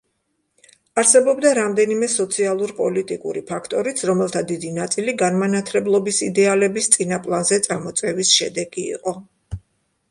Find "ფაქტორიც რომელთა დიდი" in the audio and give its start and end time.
3.51-4.73